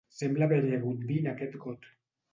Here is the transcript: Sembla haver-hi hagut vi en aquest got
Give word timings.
Sembla 0.19 0.47
haver-hi 0.49 0.73
hagut 0.77 1.03
vi 1.11 1.19
en 1.25 1.31
aquest 1.33 1.63
got 1.67 1.89